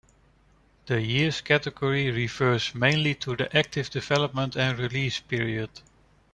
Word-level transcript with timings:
The 0.87 0.99
years 0.99 1.41
category 1.41 2.09
refers 2.09 2.73
mainly 2.73 3.13
to 3.13 3.35
the 3.35 3.55
active 3.55 3.91
development 3.91 4.55
and 4.57 4.79
release 4.79 5.19
period. 5.19 5.69